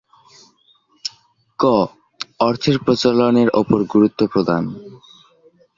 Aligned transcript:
ক. 1.59 1.63
অর্থের 2.39 2.77
প্রচলনের 2.79 3.49
ওপর 3.53 3.79
গুরুত্ব 3.93 4.21
প্রদান 4.27 4.63